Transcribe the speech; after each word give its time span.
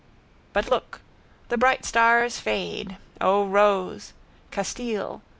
But 0.51 0.67
look. 0.71 1.01
The 1.49 1.59
bright 1.59 1.85
stars 1.85 2.39
fade. 2.39 2.97
O 3.21 3.45
rose! 3.45 4.13
Castile. 4.49 5.21